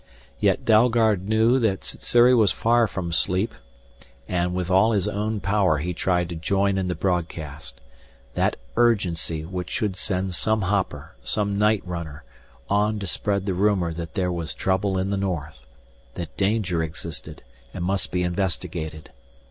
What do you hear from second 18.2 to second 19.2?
investigated.